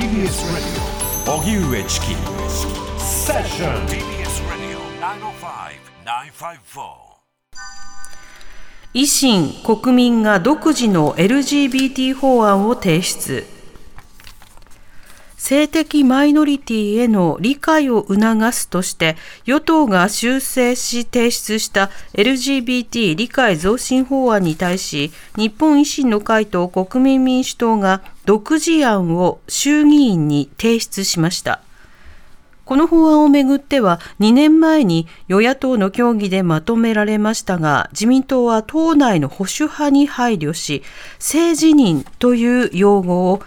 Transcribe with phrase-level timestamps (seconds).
[0.00, 0.80] TBS Radio.
[1.26, 2.06] 荻上チキ
[2.98, 4.78] セッション TBS Radio
[6.06, 7.10] 905-954
[8.94, 13.44] 維新国民が独自の LGBT 法案を提出
[15.50, 31.60] 性的マイノリティへの理解を促すとして与党が修正し提出した LGBT 理解増進法案に対し日本維新の会と国民民主党が独自案を衆議院に提出しました。
[32.64, 40.84] この法案をめぐっては2年前に与野党の協議でまとめられましたが自民党は党内の保守派に配慮し
[41.18, 43.42] 性自認という用語を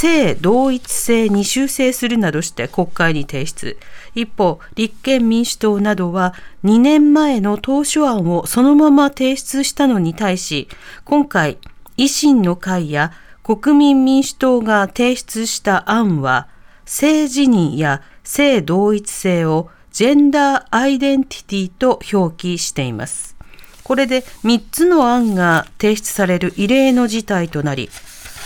[0.00, 3.76] 性同一性に修正するなどして国会に提出。
[4.14, 10.68] 一方、立憲民主党などは2年前の当初案をそのまま提出したのに対し、
[11.04, 11.58] 今回、
[11.96, 13.10] 維新の会や
[13.42, 16.46] 国民民主党が提出した案は、
[16.84, 23.34] 性自認や性同一性をジェンダーアイデンティティと表記しています。
[23.82, 27.90] これで3つの案が提出される異例の事態となり、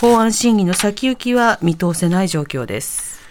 [0.03, 3.21] 法案審議の先行きは見通せない状況です。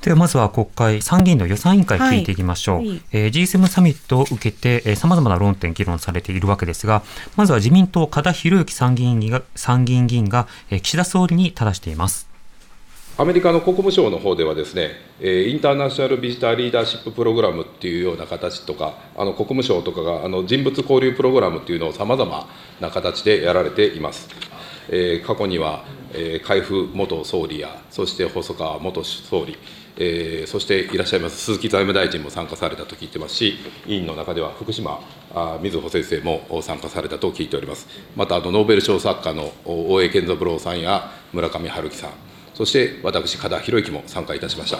[0.00, 2.76] ではまずは国会、参議院の予算委員会聞いていきましょう。
[2.76, 7.02] はいはい、えー、G7 サミットを受けて、さまざまな論点議論されているわけですが、
[7.34, 12.28] まずは自民党、加田博之参議院議が参議院議員が、えー、岸田総理に正しています。
[13.18, 24.28] アメリカの国務省の方ではですね、インターナショナルビジターリーダーシッププログラムっていうような形とか、あの国務省とかがあの人物交流プログラムっていうのをさまざまな形でやられています。
[24.90, 29.56] えー、過去には、えー、海部元総理や、そして細川元総理、
[29.96, 35.00] えー、そしていらっしゃいます鈴木財務大臣も参加されたと聞いてますし、委員の中では福島
[35.34, 37.86] あ瑞穂先生も参加されたと聞いております。
[38.16, 42.10] また、あのノーベル賞作家の大江健三郎さんや村上春樹さん、
[42.54, 44.78] そして私、加田博之も参加いたしました。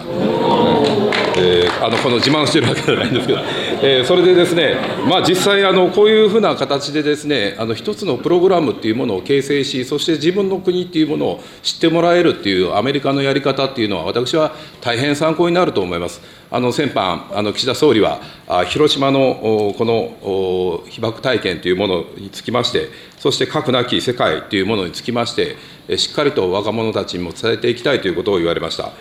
[1.37, 3.39] えー、あのこの自慢してるわけじゃないんですけど、
[3.83, 4.75] えー、それでですね、
[5.09, 16.21] まあ、実際あの、こういうふうな形でですね、あの一つのプログラムっていうものを形成し、そして自分の国っていうものを知ってもらえるっていうアメリカのやり方っていうのは、私は大変参考になると思います。
[16.51, 18.21] あの先般、あの岸田総理は、
[18.67, 25.57] 広島のこの被爆体験というものにつきまして、そして核なき世界というものにつきまして、
[25.97, 28.91] しっかりと若者たちにも伝えていきたいということを言われました。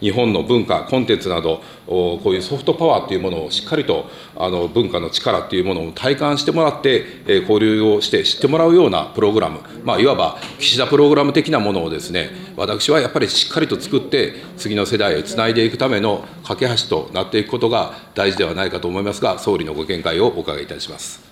[0.00, 21.30] 日本の文化、コンテンツなど、こういうソフトパワーというものをしっかりとあの文化の力というものを体感してもらって、え交流をして知ってもらうようなプログラム、まあ、いわば岸田プログラム的なものをですね、私はやっぱりしっかりと作って、次の世代へつないでいくための架け橋となっていくことが大事ではないかと思いますが、総理のご見解をお伺いいたします。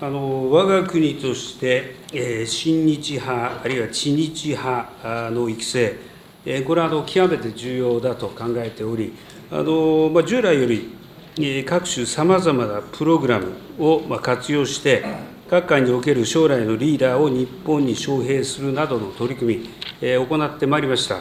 [0.00, 5.96] あの我が国として、えー、親日派、あるいは知日派の育成、
[6.66, 9.12] これはあの極めて重要だと考えており、
[9.50, 10.92] あのまあ、従来より
[11.64, 15.04] 各種さまざまなプログラムを活用して、
[15.48, 19.68] 各界における将来のリーダーを日本に招聘するなどの取り組
[20.00, 21.18] み、行ってまいりました。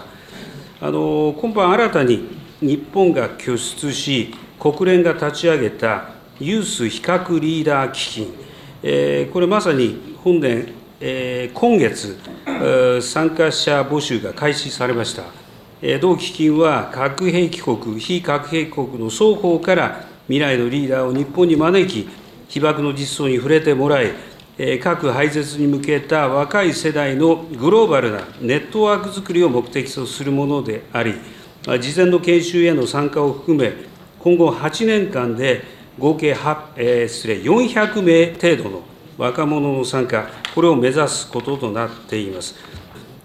[0.82, 2.28] あの今般新たに
[2.60, 6.10] 日本が拠出し、国連が立ち上げた
[6.40, 8.26] ユース非核リーダー基
[8.82, 12.16] 金、これまさに本年今月、
[13.02, 15.24] 参加者募集が開始されました。
[16.00, 22.08] 同基金は核兵器国、非核兵器国の双方から未来のリーダーを日本に招き、
[22.50, 24.12] 被爆の実相に触れてもらい、
[24.80, 31.16] 核廃絶に向けた若い世代のグローバルなネットワークづくりを目的とするものであり、
[31.80, 33.74] 事前の研修への参加を含め、
[34.20, 35.64] 今後8年間で
[35.98, 38.84] 合計8、失礼、400名程度の
[39.18, 42.56] 若者の参加、これを目指すこととなっています。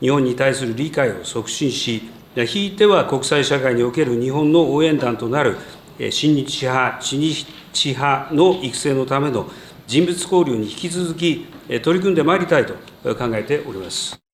[0.00, 2.02] 日本に対する理解を促進し、
[2.46, 5.56] ひいては国際社会における日本の応援団となる
[5.98, 7.46] 親日派、知日
[7.94, 9.50] 派の育成のための
[9.86, 11.46] 人物交流に引き続き
[11.82, 12.74] 取り組んでまいりたいと
[13.14, 14.25] 考えております。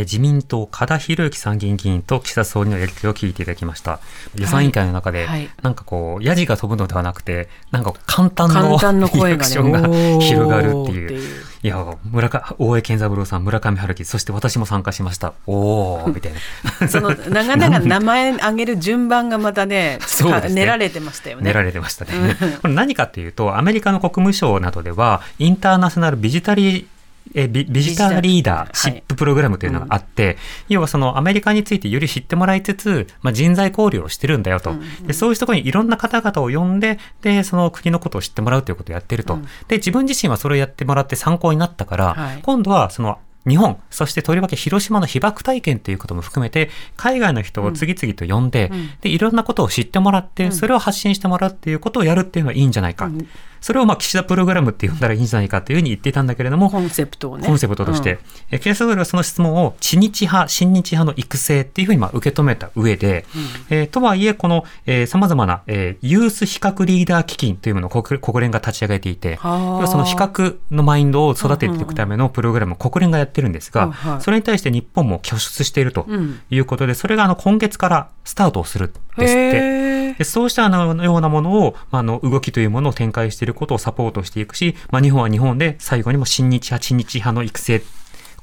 [0.00, 4.00] 自民党、加田博之参議院議員と岸田総理のやり取りを聞いていただきました。
[4.34, 9.80] 予算委員会の中で、はい、なんかこう、やじが飛ぶのではなくて、なんか簡単のリアクションが
[10.20, 11.50] 広がるっていう。
[11.62, 15.34] いや、村上、大江健三郎さん、村上春樹、そして私も参加しました。
[15.46, 16.32] おー、みたい
[16.80, 16.88] な。
[16.88, 21.44] その、 長々名前挙げる順番がまたね、ね練られてましたよね。
[21.44, 22.36] 練られてましたね。
[22.62, 26.86] これ何かっていうと、アメリカの国務省などでは、インターナショナルビジタリー
[27.34, 30.34] えビビジターリーダーシッププログラムというのがあって、はい。
[30.34, 30.38] うん、
[30.68, 34.80] 要はそのアメリカについてより知ってもらいつつ、まあ、人材交流をしてるんだよと、うん。
[34.80, 43.18] うん、でそういうところにいろんな方々を呼んででその国のことを知ってもらうということをやってると、うん、で自分自身はそれをやってもらって参考になったから、はい、今度はその
[43.48, 53.06] 日本、そしてとりわけ広島の被爆体験ということも含めて、海外の人を次々と呼んで、うん、で、いろんなことを知ってもらって、それを発信してもらうっていうことをやるっていうのはいいんじゃないか。
[53.06, 53.28] うん
[53.60, 57.46] それをまあ岸田プログラムって呼んだらいいんじゃないかというふうに言っていたんだけれども、コンセプトをね。
[57.46, 58.18] コンセプトとして、
[58.52, 63.24] うん、岸田総理はその質問を、知日派、親日派の育成っていうふうにまあ受け止めた上で、
[63.70, 76.06] うん、えー、とはいえ、この、えー、様々な、えー、ユース比較リーダー基金というものを国国連が立ち上げていて、要はその比較のマインドを育てていくためのプログラムを国連がやってるんですが、それに対して日本も拠出していると
[76.50, 79.79] いうことで、それがあの今月からスタートをするですって。
[80.20, 87.86] でそうしたようなものを、あの動きというものを展開していることをサポートしていくし、まあ、日本は日本で最後にも親日派、親日派の育成、こ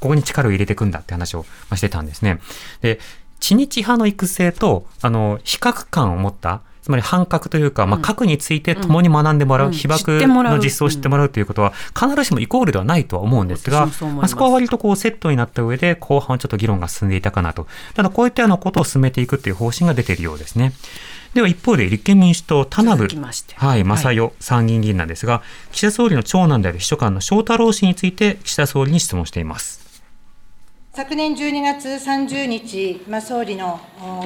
[0.07, 1.45] こに力を入れていくんだって話を
[1.75, 2.41] してたんですね。
[2.81, 2.99] で、
[3.39, 17.67] 知日派の育成と、あの、比較感を持った、つまり反核というか、まあ、核について共に学んでもらう、被爆の実装を知ってもらうということは、必ずしもイコールではないとは思うんですが、まあ、そこは割とこうセットになった上で、後半はちょっと議論が進んでいたかなと。
[17.93, 20.71] ただ、こういったようなことを進めていくという方針が出ているようですね。
[21.33, 23.05] では一方で立憲民主党田名部、
[23.55, 25.41] はい、正代参議院議員なんですが、
[25.73, 29.86] 岸田総理の長男である秘書官の翔太郎氏について岸田総理に質問しています。
[30.97, 33.79] 昨年12月30日、まあ、総理の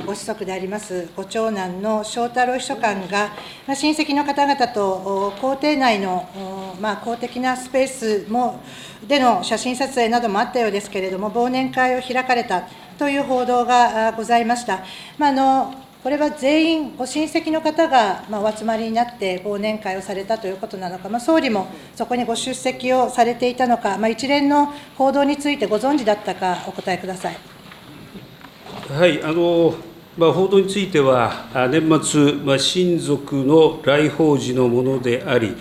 [0.05, 3.27] ご子息でありますご長男の翔太郎秘書官が、
[3.67, 8.61] まあ、親戚の方々と公邸内の、まあ、公的なスペースも
[9.05, 12.63] での写真撮影などもあったようですけれども、忘年会を開かれた
[12.97, 14.79] という報道がございました。
[15.17, 27.37] ま、あのこれは全員、ご親戚の方が、ま、お集まりになって忘年会をされたということなのか、ま、総理もそこにご出席をされていたのか、ま、一連の報道についてご存知だったか、お答えください。
[28.89, 29.75] はいあの
[30.17, 35.55] まあ、報道については、年末、まあ、親族の来訪時のものであり、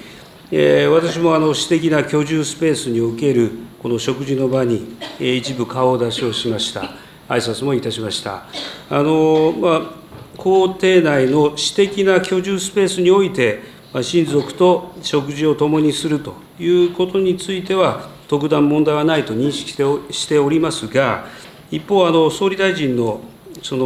[0.51, 3.53] えー、私もあの私的な居住スペースにおける
[3.83, 6.95] この食事の場に、えー、一部顔出しをしました。
[7.29, 8.45] 挨拶もいたしました。
[8.89, 10.00] あのまあ
[10.41, 13.61] 公邸内の私的な居住スペースにおいて、
[13.93, 19.73] 親族と食事を共にするということについては、特段問題はないと認識
[20.13, 21.27] しておりますが、
[21.71, 23.21] 一方、あの総理大臣の
[23.63, 23.85] その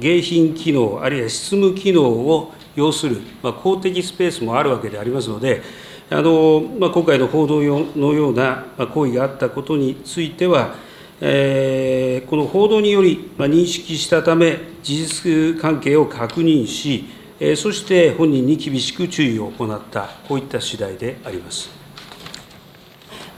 [0.00, 5.62] 迎賓機能、あるいは執務機能を要する、まあ、公的スペースもあるわけでありますので、
[6.10, 10.74] あのまあ、今回の報道のような行為があったことについては、
[11.22, 17.04] この報道により、ま、認識したため、事実関係を確認し、
[17.38, 21.70] え、そして本人に厳しく注意を行った、こういった次第であります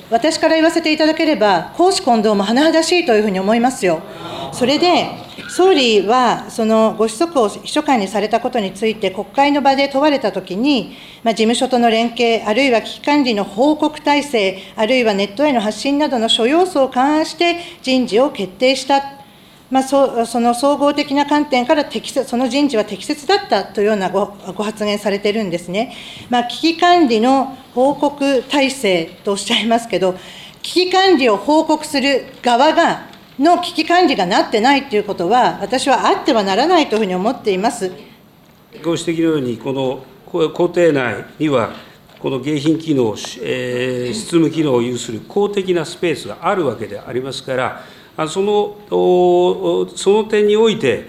[0.09, 4.01] 私から言わせていただければ、公私混同も甚だしいというふうに思いますよ。
[4.53, 5.09] それで、
[5.49, 19.03] 総理はそのご子息を秘書官にされたことについて、国会の場で問われたときに、まあ、事務所との連携、あるいは危機管理の報告体制、あるいはネットへの発信などの諸要素を勘案して人事を決定した。
[19.71, 25.95] まあ、そその総合的な観点から適切その人事は適切だったというようなごご発言されてるんですね。
[26.31, 30.17] まあ、危機管理の報告体制とおっしゃいますけど、
[30.63, 37.91] 危機管理を報告する側がの危機管理がなってないということは、私はあってはならないというふうに思っています。
[38.83, 40.05] ご指摘のように、この
[40.51, 41.71] 公邸内には、
[42.21, 47.83] この迎賓機能、執務機能を有する公的なスペースがあるわけでありますから、
[48.29, 48.77] その
[49.97, 51.09] その点において、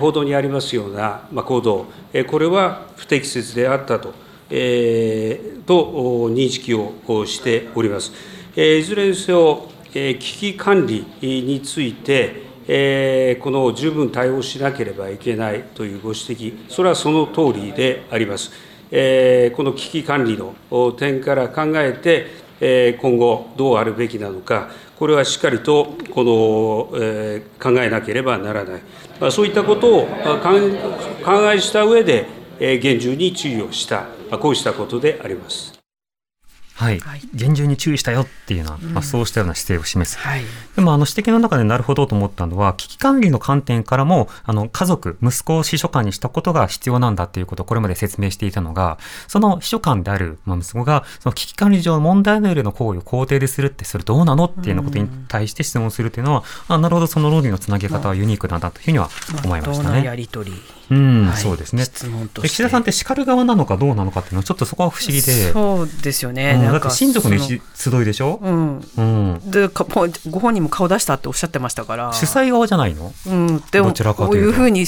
[0.00, 1.86] 報道にありますような、行動、
[2.26, 4.14] これは不適切であったと,、と
[4.48, 8.12] 認識をしております。
[8.56, 12.42] いずれにせよ、危機管理について、
[13.40, 18.50] この十分対応しなければいけないというご指摘、それはその通りであります。
[18.50, 18.54] こ
[19.62, 20.54] の危機管理の
[20.92, 26.88] 点から考えて、今後どうあるべきなのか、これはしっかりとこの、
[27.60, 32.26] 考えなければならない、そういったことを考えした上で、
[32.58, 34.06] 厳重に注意をした、
[34.40, 35.73] こうしたことであります。
[36.74, 37.00] はい、
[37.32, 40.42] 厳重に注意したよっていうような、まあ、そうしたような姿勢を示す、はい、
[40.74, 59.08] でもあの指摘の中でなるほどと思ったのは危機管理の観点からもあの家族息子を秘書官にしたことが必要なんだっていうことをこれまで説明していたのがその秘書官である、まあ、息子がその危機管理上問題のよりの行為を肯定でするってそれどうなのっていうようなことに対して質問するというのは、あなるほどその論理のつなげ方はユニークなんだというふうには
[59.44, 60.04] 思いましたね。
[60.04, 60.56] やり取り。
[60.90, 61.84] うん、はい、そうですね。
[61.84, 65.52] 質問と岸田さんって叱る側なのかどうなのかっていうのはちょっとそこは不思議で。
[65.52, 66.58] そうですよね。
[66.66, 67.60] うん、だって親族の集
[68.02, 68.40] いでしょ？
[68.42, 68.88] うん。
[68.96, 69.50] うん。
[69.50, 72.12] でご本人も顔出したっておっしゃってましたから。
[72.12, 73.12] 主催側じゃないの？
[73.26, 73.62] うん。
[73.70, 74.84] でもこういうふうに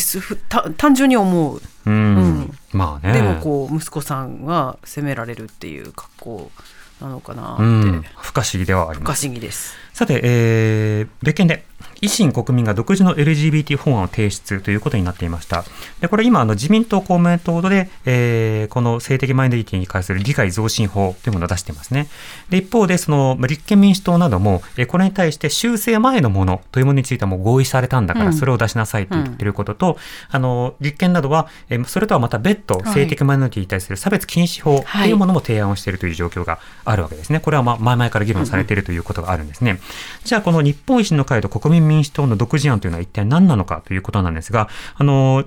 [0.76, 1.61] 単純に思う。
[1.87, 1.95] うん。
[1.95, 3.12] うん、まあね。
[3.12, 6.50] でもこう息子さんが責められるっていう格好。
[6.99, 9.21] なのかなって、うん、不可思議ではあります。
[9.21, 9.75] 不可思議です。
[9.92, 11.66] さて、えー、別件で、
[12.02, 15.64] 維新国民が独自の LGBT 法案を提出ということになっていました。
[16.00, 22.09] で、これ今、あの自民党公明党で、えー、この性的マイノリティに関する理解増進法というものを出していますね。
[22.50, 29.97] で、一方で、その、立憲民主党なども、えー、これに対して修正前のものというものについてはもう合意されたんだから、それを出しなさいと言っていることと、うん、
[30.30, 37.40] あの、立憲などは、えー、それとはまた別途、性的マイノリティに対する差別禁止法というものも提案をしているという状況があるわけですね。
[37.40, 39.80] これはまあ前々から議論されているということがあるんですね。
[40.25, 45.44] じゃあ、この日本維新の会と国民民主党の独自案というのは一体何なのかということなんですが、あの、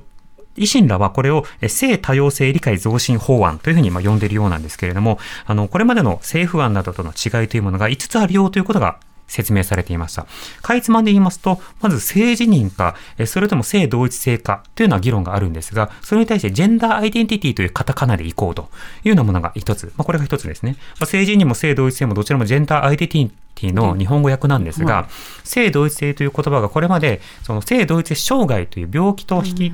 [0.58, 9.00] 維新らはこれを性多様性理解増進法案というふうに呼んでいるようなんですけれども、あの、これまでの政府案などとの違いというものが5つあるよということが
[9.30, 10.26] 説明されていました。
[10.62, 12.96] かいつまんで言いますと、まず性自認か、
[13.26, 18.70] それとも性同一性かというような議論があるんですが、それに対してジェンダーアイデンティティというカタカナでいこうと
[19.04, 19.94] いうようなものが一つ。
[19.96, 20.76] まあ、これが一つですね。
[21.00, 25.06] まあ、性自認も性同一性もどちらもジェンダーアイデンティティの日本語訳なんですが、うん、
[25.44, 29.72] 性同一性という言葉がこれまで、その性同一性障害という病気と引き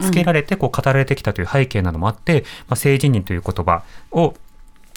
[0.00, 3.82] つけられてこう語られてきたという背景などもあって、まあ、性自認という言葉
[4.12, 4.34] を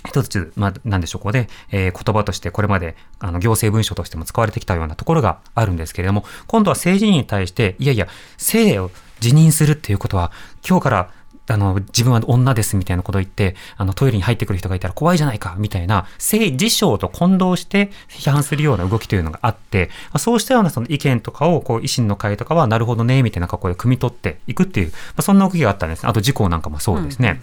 [0.08, 10.32] 一つ、まあ、なんでしょう、ここで、えー、言葉としてこれまであの行政文書としても使われてきたようなところがあるんですけれども、今度は政治に対して、いやいや、性を辞任するっていうことは、
[10.68, 11.12] 今日から
[11.48, 26.06] あの、自分は女ですみたいなことを言って、あの、トイレに入ってくる人がいたら怖いじゃないか、みたいな、性自称と混同して批判するような動きというのがあって、そうしたようなその意見とかを、こう、維新の会とかは、なるほどね、みたいな格好で汲み取っていくっていう、まあ、そんな動きがあったんです。
[26.08, 27.42] あと、事項なんかもそうですね。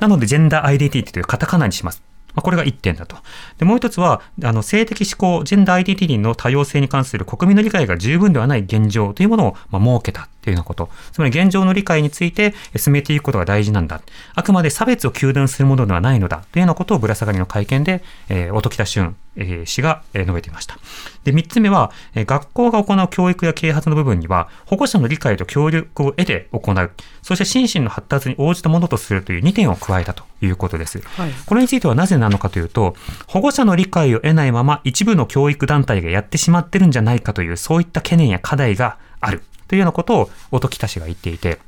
[0.00, 2.02] なので、ジェンダーアイデンティティというカタカナにします。
[2.36, 3.16] まあ、これが1点だと。
[3.58, 10.88] で、もう一つは、あの、性的指向、ジェンダーアイデンティティの多様性に関する国民の理解が十分ではない現状というものを、まあ、設けたというようなこと。
[11.12, 14.00] つまり現状の理解について進めていくことが大事なんだ。
[14.34, 16.44] あくまで差別を糾弾するものではないのだ。
[16.52, 20.78] というようなことをぶら下がりの会見で、えー、音喜多俊、えー、氏が、えー、述べていました。
[21.24, 26.90] で、三つ目は、えー、学校が行う教育や啓発の部分には、保護者の理解と協力を得て行う。
[27.22, 31.00] そして心身の発達に応じたものとするという2点を加えたということです。
[31.00, 32.94] はい、これについてはなぜなのかというと、
[33.26, 39.42] 保護者の理解を得ないまま一部の教育団体がやってしまってるんじゃないかという、そういった懸念や課題がある。
[39.68, 41.58] というようなことを音喜多氏が言っていて、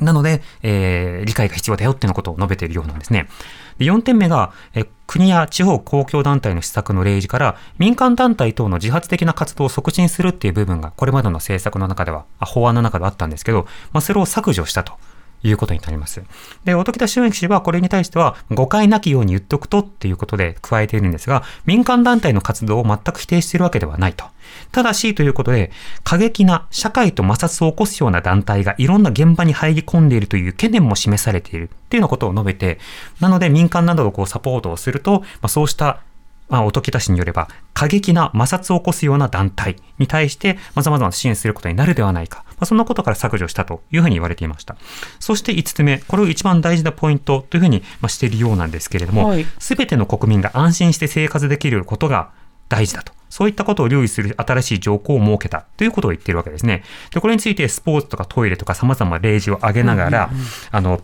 [0.00, 3.28] なので、えー、理解が必要だよっていうことを述べているようなんですね。
[3.78, 14.94] で4点目が、え国や地方公共団体の施策の例示から民間団体等の自発的な活動を促進するっていう部分がこれまでの政策の中では、法案の中ではあったんですけど、まあ、それを削除したと
[15.48, 16.22] いうことになります。
[16.64, 24.24] で、音喜多俊之氏はこれに対しては誤解なきように言っとくとっていうことで加えているんですが、民間団体の活動を全く否定しているわけではないと。
[24.72, 25.70] ただしということで、
[26.04, 32.78] 過激な社会と摩擦を起こすような団体がいろんな現場に入り込んでいるという懸念も示されているっていうようなことを述べて、
[33.20, 36.00] なので民間などをこうサポートをすると、まあ、そうした
[36.48, 42.44] まあ、音喜多氏によれば、過激な摩擦を起こすような団体に対して、まざまざ支援することになるではないか。
[42.48, 44.76] まあ、そんなことから削除したというふうに言われていました。
[45.18, 52.30] そして5つ目、これを一番大事なポイントというふうにしているようなんですけれども、す、べ、ての国民が安心して生活できることが
[52.68, 53.12] 大事だと。
[53.28, 56.84] そういったことを留意する新しい条項を設けたということを言っているわけですね。
[57.12, 61.02] で、これについてスポーツとかトイレとか様々例示を挙げながら、うんうんうん、あの、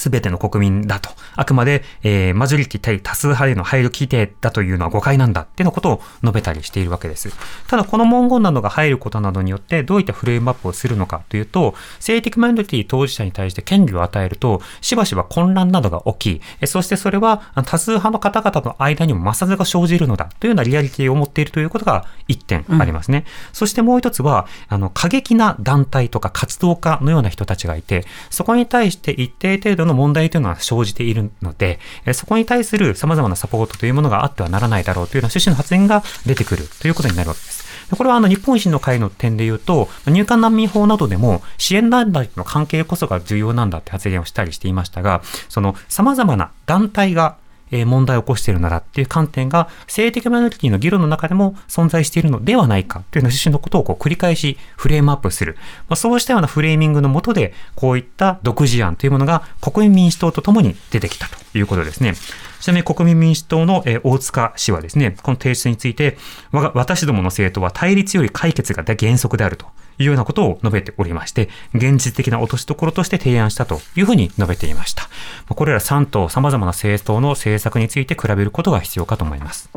[0.00, 1.10] すべての国民だと。
[1.36, 7.30] あくまで、えー、マジョリティ対多数派への配慮規定だというのは誤解なんだっていうのことを述べたりしているわけです。
[7.68, 23.18] ただ、この文言などが入ることなどによって、どういったフレームアップをするのかというと、性的マイノリティ当事者に対して権利を与えると、しばしば混乱などが起き、えそしてそれは多数派の方々の間にも摩擦が生じるのだというようなリアリティを持っているということが一点ありますね。
[23.18, 31.78] うん、そしてもう一つは、あの、過激な団体とか活動家のような人たちがいて、そこに対して一定程度のの問題というのは生じているので、
[32.12, 37.68] そこに対する様々なサポートというものがあってはならないだろうというような趣旨の発言が出てくるということになるわけです。
[37.96, 47.36] これはあの日本維新の会の点で言うと、入管難民法などでも支援団体の関係こそが重要なんだって発言をしたりしていましたが、その様々な団体が
[47.70, 55.56] え問題を起こしているならっていう観点が性的マイノリティの議論の中でも存在しているのではないかというような趣旨のことをこう繰り返しフレームアップする。
[55.88, 62.14] まあ、そうしたようなフレーミングのもとで、こういった独自案というものが国民民主党とともに出てきたということですね。
[62.60, 66.18] ちなみに国民民主党の、え大塚氏はですね、この提出について、
[66.52, 69.66] 私どもの政党は対立より解決が原則であると
[70.00, 75.08] いうようなことを述べておりまして、現実的な落としどころとして提案したというふうに述べていました。
[75.48, 79.70] これら3党様々な政党の政策について比べることが必要かと思います。